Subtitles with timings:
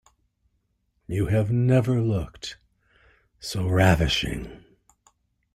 [1.05, 2.57] You have never looked
[3.39, 4.65] so ravishing.